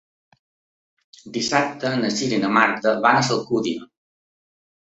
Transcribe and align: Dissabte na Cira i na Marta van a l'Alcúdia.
Dissabte 1.35 1.93
na 2.01 2.11
Cira 2.21 2.39
i 2.39 2.43
na 2.47 2.51
Marta 2.57 2.97
van 3.05 3.21
a 3.21 3.25
l'Alcúdia. 3.29 3.89